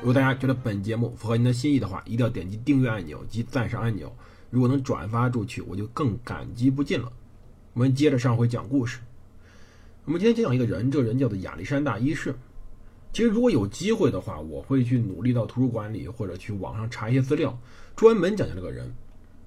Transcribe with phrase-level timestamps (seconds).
[0.00, 4.10] 如果大家觉得本节目符合您的心意的话，一定要点击订阅按钮及赞赏按钮。
[4.48, 7.12] 如果能转发出去，我就更感激不尽了。
[7.74, 8.98] 我们接着上回讲故事。
[10.06, 12.34] 我们今天讲讲一个人，这人叫做亚历山大一世。
[13.12, 17.58] 其实如果有机会的话，我会去努力到图书馆里或者去网上查一些资料，
[17.94, 18.90] 专门讲讲这个人。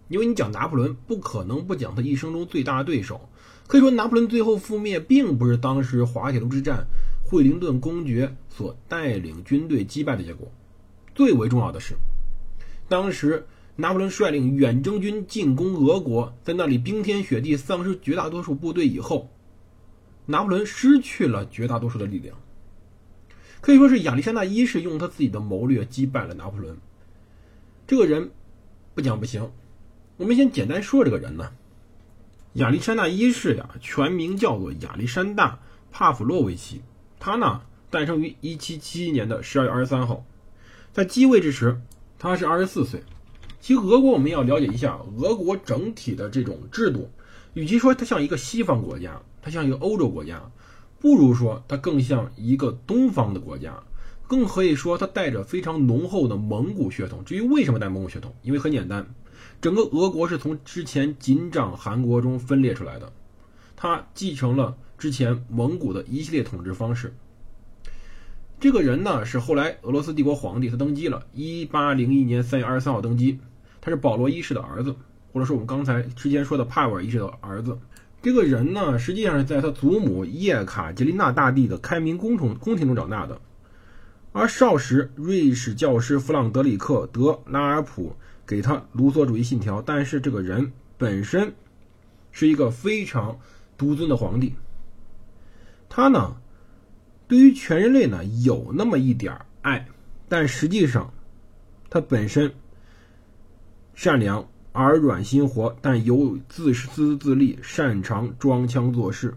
[0.08, 3.28] 因为你讲拿破仑，不可能不讲他一生中最大的对手。
[3.66, 6.86] 可以说，拿破仑最后覆灭，并不是当时滑铁卢之战。
[7.24, 10.52] 惠灵顿公爵所带领军队击败的结果，
[11.16, 11.96] 最为重要的是，
[12.88, 19.32] 当时拿破仑率领远征军进攻俄国，在那里冰天雪地，丧失绝大多数部队以后，
[20.28, 22.38] 拿破仑失去了绝大多数的力量。
[23.62, 26.78] 可以说是亚历山大一世用他自己的谋略击败了拿破仑。
[27.88, 28.32] 这个人
[28.94, 29.50] 不讲不行，
[30.18, 31.52] 我们先简单说这个人呢。
[32.54, 35.56] 亚历山大一世呀，全名叫做亚历山大·
[35.92, 36.82] 帕夫洛维奇。
[37.26, 40.26] 他呢，诞生于一七七一年的十二月二十三号，
[40.92, 41.80] 在继位之时，
[42.20, 43.02] 他是二十四岁。
[43.62, 47.10] 其实俄国我们要了解一下俄国整体的这种制度，
[47.54, 50.52] 与其说它像一个西方国家，它像一个欧洲国家，
[51.00, 53.82] 不如说它更像一个东方的国家，
[54.28, 57.24] 更可以说它带着非常浓厚的蒙古血统。
[57.24, 59.16] 至于为什么带蒙古血统，因为很简单，
[59.62, 63.14] 整个俄国是从之前锦掌汗国中分裂出来的，
[63.78, 64.76] 它继承了。
[65.04, 67.14] 之前蒙古的一系列统治方式，
[68.58, 73.38] 这个人呢是后来俄罗斯帝国皇帝，他登基了，一八零一年三月二十三号登基，
[73.82, 74.96] 他是保罗一世的儿子，
[75.34, 77.78] 或者说我们刚才之前说的帕瓦尔一世的儿子。
[78.22, 83.42] 这个人呢，实际上是在他祖母叶卡捷琳娜大帝的开明宫中宫廷中长大的，
[84.32, 88.16] 而少时瑞士教师弗朗德里克·德拉尔普
[88.48, 91.54] 给他卢梭主义信条，但是这个人本身
[92.32, 93.38] 是一个非常
[93.78, 94.54] 独尊的皇帝。
[95.96, 96.36] 他呢，
[97.28, 99.32] 对于全人类呢有那么一点
[99.62, 99.88] 爱，
[100.28, 101.14] 但实际上，
[101.88, 102.52] 他本身
[103.94, 109.36] 善良而软心活，但有自私自利，擅长装腔作势，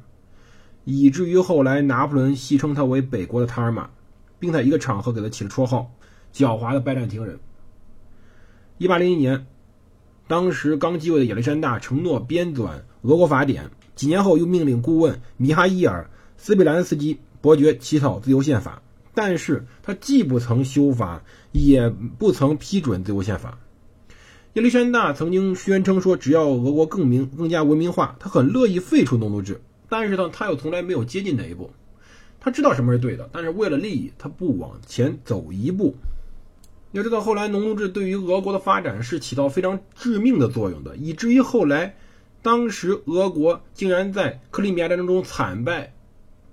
[0.84, 3.90] 以至于后来拿破仑戏称他为北国的塔尔玛，
[4.38, 5.92] 并在一个场合给他起了绰号
[6.32, 7.38] “狡猾的拜占庭人”。
[8.78, 9.44] 一八零一年，
[10.26, 16.08] 当时刚继位的亚历山大承诺编纂俄国法典，几年后又命令顾问米哈伊尔。
[16.38, 18.82] 斯皮兰斯基伯爵起草自由宪法，
[19.14, 23.58] 但是他既不曾修法，也不曾批准自由宪法。
[24.54, 29.60] 亚历山大曾经宣称说，只要俄国更明、更加文明化，他很乐意废除农奴制。
[29.88, 31.70] 但是呢，他又从来没有接近那一步。
[32.40, 35.94] 他知道什么是对的，但是为了利益，他不往前走一步。
[36.92, 41.94] 要知道，后来农奴制对于俄国的发展是起到非常致命的作用的，以至于后来，
[42.40, 45.92] 当时俄国竟然在克里米亚战争中惨败。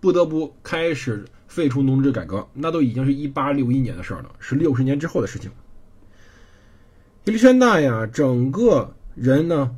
[0.03, 5.50] 不得不开始废除农制改革，那都已经是一八六一年的事儿了，是六十年之后的事情。
[7.24, 9.78] 亚历山大呀，整个人呢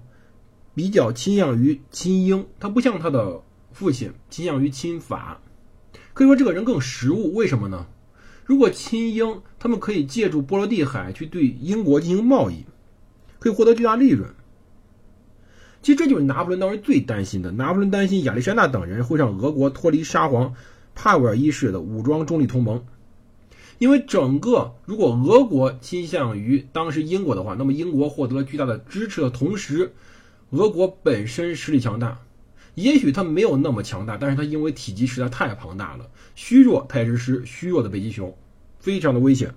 [0.74, 3.40] 比较倾向于亲英，他不像他的
[3.72, 5.40] 父亲倾向于亲法，
[6.16, 7.36] 可以说这个人更实务。
[7.36, 7.86] 为什么呢？
[8.46, 12.66] 如果亲英，他们可以借助波罗的海去对英国进行贸易，
[13.38, 14.28] 可以获得巨大利润。
[15.86, 17.52] 其实这就是拿破仑当时最担心的。
[17.52, 20.56] 拿破仑担心亚历山大等人会让俄国脱离沙皇
[20.96, 22.84] 帕维尔一世的武装中立同盟，
[23.78, 29.94] 因为整个如果俄国倾向于当时英国的话，那么英国获得了巨大的支持的同时，
[30.50, 32.20] 俄国本身实力强大，
[32.74, 38.36] 也许他没有那么强大，但是他因为体积实在太庞大了，虚弱太师师，虚弱的北极熊，
[38.80, 39.54] 非常的危险。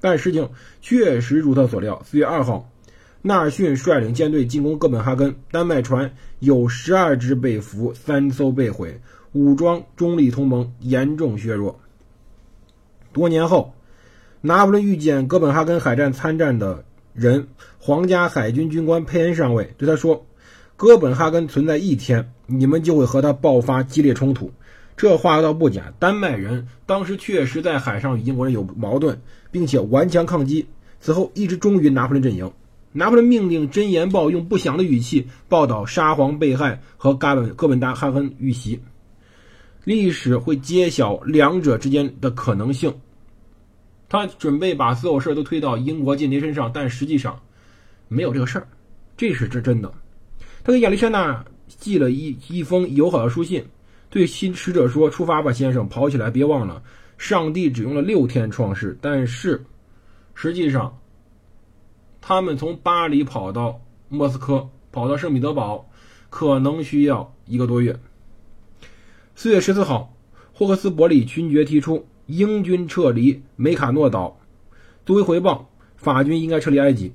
[0.00, 0.50] 但事情
[0.82, 2.68] 确实如他所料，四月二号。
[3.20, 9.00] 纳尔逊率领舰队进攻哥本哈根，丹麦船有十二只被俘，三艘被毁，
[9.32, 11.80] 武装中立同盟严重削弱。
[13.12, 13.74] 多年后，
[14.40, 17.48] 拿破仑遇见哥本哈根海战参战的人，
[17.78, 20.24] 皇家海军军官佩恩上尉对他说
[20.76, 24.52] ：“哥本哈根存在一天，你们就会和他爆发激烈冲突。”
[24.96, 29.20] 这话倒不假，丹麦人当时确实在海上与英国人有矛盾，
[29.50, 30.66] 并且顽强抗击，
[31.00, 32.50] 此后一直忠于拿破仑阵营。
[32.92, 38.80] 拿破仑命令《真言报》用不祥的语气报道沙皇被害和嘎本哥本达哈根遇袭，
[39.84, 42.92] 历史会揭晓两者之间的可能性。
[44.08, 47.38] 他准备把所有事都推到英国间谍身上，但实际上
[48.08, 48.66] 没有这个事儿，
[49.18, 49.92] 这是真真的。
[50.64, 53.62] 他给亚历山大寄了一一封友好的书信，
[54.08, 56.30] 对新使者说：“出发吧，先生，跑起来！
[56.30, 56.82] 别忘了，
[57.18, 59.62] 上帝只用了六天创世，但是
[60.34, 60.98] 实际上，
[62.20, 65.88] 他们从巴黎跑到莫斯科，跑到圣彼得堡，
[66.30, 67.98] 可能需要一个多月。”
[69.36, 70.14] 四月十四号，
[70.52, 72.06] 霍克斯伯里勋爵提出。
[72.26, 74.38] 英军撤离梅卡诺岛，
[75.06, 77.14] 作为回报，法军应该撤离埃及。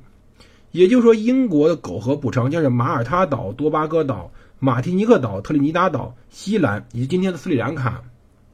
[0.71, 8.03] 也就是说，英国的苟合补偿将是马耳他岛、多巴哥岛、马提尼克岛、特立尼达岛、西兰以及今天的斯里兰卡，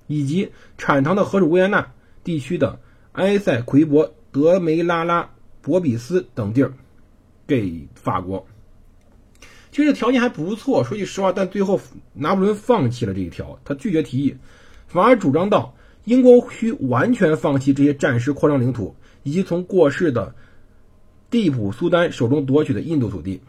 [0.08, 1.94] 以及产糖的河属维也纳
[2.26, 2.78] 地区的
[3.14, 5.30] 埃塞奎博、德梅拉拉、
[5.62, 6.74] 博比斯等地儿，
[7.48, 8.46] 给法国。
[9.72, 11.80] 其实条件还不错，说句实话，但最后
[12.14, 14.36] 拿破仑放弃了这一条，他拒绝提议，
[14.88, 15.76] 反而主张到。
[16.06, 20.34] 英国需完全放弃这些战时扩张领土，以及从过世的
[21.30, 23.42] 蒂普苏丹手中夺取的印度土地。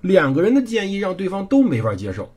[0.00, 2.32] 两个人的建议让对方都没法接受，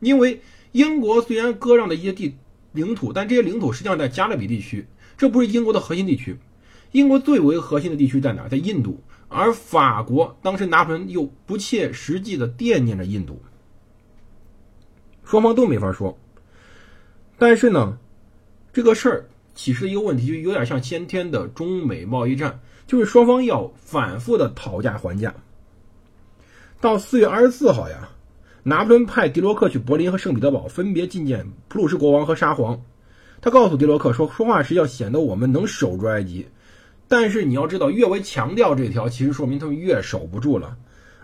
[0.00, 0.40] 因为
[0.72, 2.34] 英国虽然割让了一些地
[2.72, 4.86] 领土，但这些领土实际上在加勒比地区，
[5.16, 6.36] 这不是英国的核心地区。
[6.96, 8.48] 英国最为核心的地区在哪？
[8.48, 8.98] 在印度。
[9.28, 13.38] 而法国当时拿破仑又不切实际的惦念着印度，
[15.24, 16.16] 双方都没法说。
[17.36, 17.98] 但是呢？
[18.72, 25.34] 这个事儿启示一个问题，就有点像先天的中美贸易战，就是双方要反复的讨价还价。
[26.80, 28.08] 到四月二十四号呀，
[28.62, 32.80] 拿破仑派迪罗克去柏林和圣彼得堡分别觐见普鲁士国王和沙皇。
[33.42, 36.46] 他告诉迪罗克说：“说话时要显得我们能守住埃及，
[37.08, 40.76] 但是你要知道，越为强调这条，其实说明他们越守不住了。”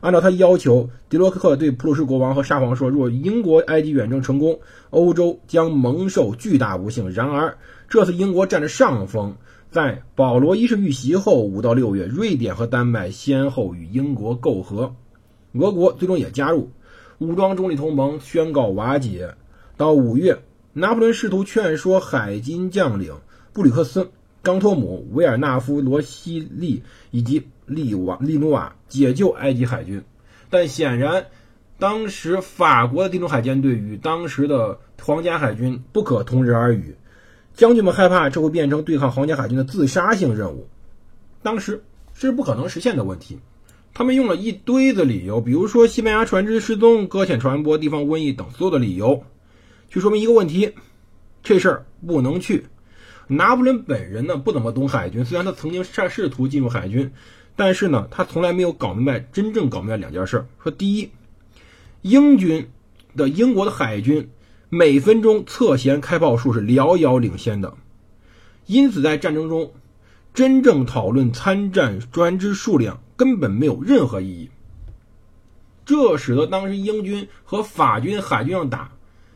[0.02, 4.58] 按照他要求，迪罗克对普鲁士国王和沙皇说：“若英国埃及远征成功，
[4.90, 7.08] 欧洲将蒙受巨大不幸。
[7.12, 7.56] 然而，
[7.88, 9.36] 这次英国占着上风。
[9.70, 14.92] 在保罗一世遇袭后，五到六月，瑞典和丹麦先后与英国媾和，
[15.52, 16.68] 俄国最终也加入，
[17.18, 19.32] 武装中立同盟宣告瓦解。
[19.76, 20.36] 到五月，
[20.72, 23.14] 拿破仑试图劝说海军将领
[23.52, 24.10] 布吕克斯。”
[24.42, 30.02] 冈托姆、维尔纳夫、罗西利以及利瓦利努瓦解救埃及海军，
[30.50, 31.26] 但显然，
[31.78, 36.94] 当时法国的地中海舰队与当时的皇家海军不可同日而语。
[37.54, 40.66] 将军们害怕这会变成对抗皇家海军的自杀性任务，
[41.42, 41.82] 当时
[42.14, 43.38] 是不可能实现的问题。
[43.94, 49.22] 他们用了一堆的理由，比如说西班牙船只失踪、搁浅船舶、地方瘟疫等所有的理由，
[49.90, 50.72] 去说明一个问题：
[51.42, 52.64] 这事儿不能去。
[53.28, 57.12] 拿破仑本人呢不怎么懂海军，虽然他曾经试试图进入海军，
[57.56, 60.46] 但是呢他从来没有搞明白真正搞明白两件事。
[60.62, 61.10] 说第一，
[62.02, 62.68] 英军
[63.16, 64.30] 的英国的海军
[64.68, 67.74] 每分钟侧舷开炮数是遥遥领先的，
[68.66, 69.72] 因此在战争中
[70.34, 74.50] 真正讨论参战船只数量根本没有任何意义。
[75.84, 78.92] 这使得当时英军和法军海军上打，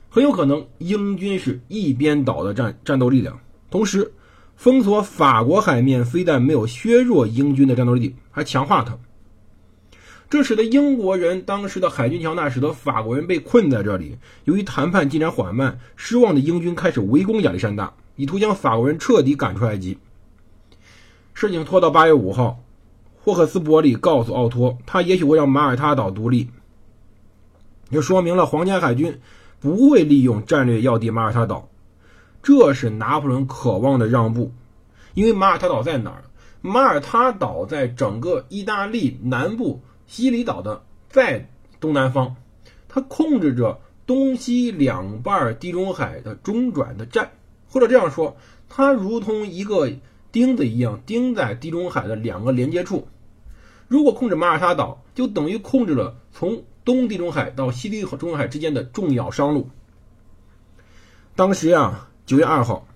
[0.08, 3.40] 很有可能英军是一边倒的战战斗力量。
[3.70, 4.12] 同时，
[4.54, 8.98] 封锁法国海面非但没有削弱英军的战斗力，还强化它。
[10.28, 14.16] 这使得英国人当时的海军强大，使得法国人被困在这里。
[14.44, 19.98] 由于谈判进展缓慢，失望的英军开始围攻亚历山大，以图将法国人彻底赶出埃及。
[21.32, 22.58] 事情拖到八月五号，
[23.22, 26.48] 霍克斯伯里告诉奥托，他也许会让马耳他岛独立，
[27.90, 29.20] 就说明了皇家海军
[29.60, 31.68] 不会利用战略要地马耳他岛。
[32.46, 34.52] 这是拿破仑渴望的让步，
[35.14, 36.22] 因为马耳他岛在哪儿？
[36.60, 41.50] 马耳他岛在整个意大利南部西里岛的在
[41.80, 42.36] 东南方，
[42.86, 47.32] 它控制着东西两半地中海的中转的站，
[47.68, 48.36] 或者这样说，
[48.68, 49.90] 它如同一个
[50.30, 53.08] 钉子一样钉在地中海的两个连接处。
[53.88, 59.68] 如果控制马耳他岛，就等于控制了从东地中海到西地中海之间的重要商路。
[61.34, 62.06] 当时呀。
[62.26, 62.88] 九月二号，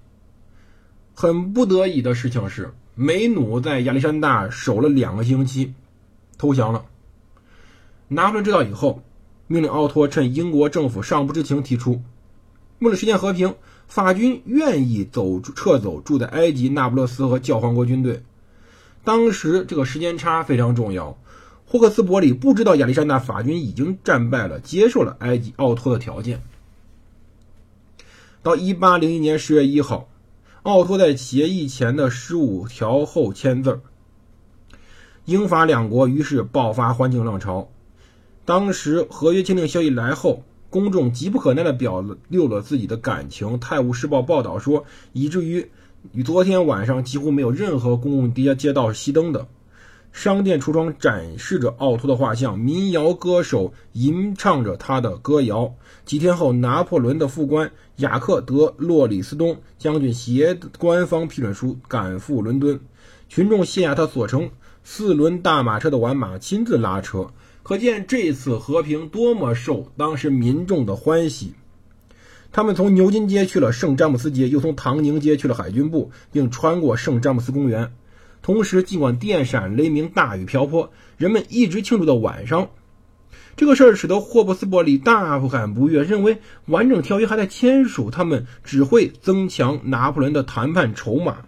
[1.14, 5.72] 很不得已的事情是，梅努在亚历山大守了两个星期，
[6.37, 6.84] 投降了。
[8.08, 9.04] 拿破仑知道以后，
[9.46, 12.02] 命令奥托趁英国政府尚不知情提出，
[12.80, 13.54] 为了实现和平，
[13.87, 18.25] 法军愿意走撤走住在埃及那不勒斯和教皇国军队。
[19.04, 21.16] 当时这个时间差非常重要，
[21.66, 26.42] 霍克斯伯里不知道亚历山大法军已经战败了，接受了埃及奥托的条件。
[28.42, 30.09] 到一八零一年十月一号，
[30.62, 33.80] 奥托在协议前的十五条后签字
[35.26, 37.68] 英法两国于是爆发欢庆浪潮。
[38.47, 43.49] 当时合约签订消息来后，公众急不可耐地表露了自己的感情。
[43.59, 45.70] 《泰晤士报》报道说，以至于
[46.12, 49.47] 与昨天晚上几乎没有任何公共街街道熄灯的。
[50.12, 55.75] 商店橱窗展示着奥托的画像，民谣歌手吟唱着他的歌谣。
[56.05, 62.81] 几天后，拿破仑的副官雅克·德·洛里斯东将军携官方批准书赶赴伦敦，
[63.29, 64.50] 群众谢下他所乘
[64.83, 67.29] 四轮大马车的挽马，亲自拉车。
[67.62, 71.52] 可见这次和平多么受当时民众的欢喜。
[72.50, 77.93] 他们从牛津街去了圣詹姆斯街，又从唐宁街去了海军部，并穿过圣詹姆斯公园。
[78.42, 82.70] 同时，尽管电闪雷鸣、大雨瓢泼，人们一直庆祝到晚上。
[83.56, 91.44] 这个事儿使得霍布斯伯里大感不悦，认为完整条约还在签署，他们只会增强拿破仑的谈判筹码。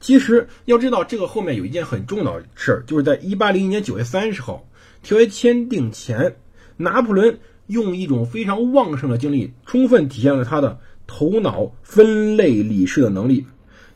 [0.00, 4.68] 其实要知道，这个后面有一件很重要的事儿，就是在1801年9月30号
[5.02, 6.36] 条约签订前，
[6.76, 13.46] 拿破仑用一种非常旺盛的精力，充分体现了他的头脑分类理事的能力。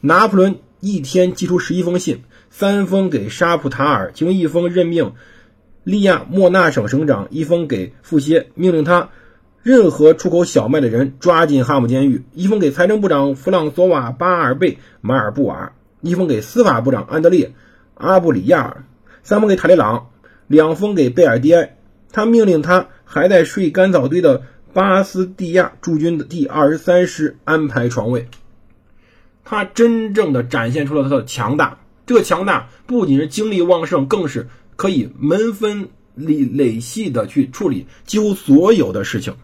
[0.07, 5.15] 拿破仑一天寄出十一封信，三封给沙普塔尔，其中一封任命
[5.83, 9.09] 利亚莫纳省省长，一封给富歇，命令他
[9.63, 17.55] 任何出口小麦的人抓进哈姆监狱；一封给财政部长弗朗索瓦巴尔贝马尔布瓦，一封给司法部长安德烈
[17.95, 18.85] 阿布里亚尔，
[19.23, 20.11] 三封给塔列朗，
[20.47, 21.79] 两封给贝尔蒂埃。
[22.13, 24.43] 他命令他还在睡干草堆的
[24.75, 28.29] 巴斯蒂亚驻军的第二十三师安排床位。
[29.45, 39.35] 他真正的展现出了他的强大，这个强大不仅是精力旺盛，更是可以门分累累细的去处理几乎所有的事情。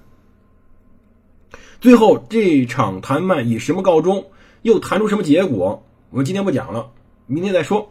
[1.80, 4.26] 最后这场谈判以什么告终，
[4.62, 6.90] 又谈出什么结果，我们今天不讲了，
[7.26, 7.88] 明天再说。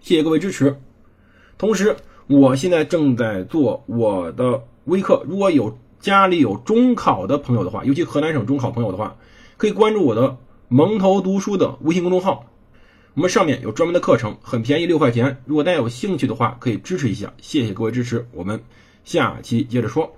[0.00, 0.80] 谢谢各位支持。
[1.58, 9.16] 同时，我现在正在做我的微课，如果有家里有中考的朋友的话，尤其河南省中考朋友的话，
[9.56, 10.36] 可以关注我的。
[10.72, 12.46] 蒙头读书的微信公众号，
[13.12, 15.42] 我们上面有专门的课程，很便宜，六块钱。
[15.44, 18.26] 如果大家有兴趣的话，可以支持一下，谢谢各位支持。
[18.32, 18.58] 我们
[19.04, 20.10] 下期接着说。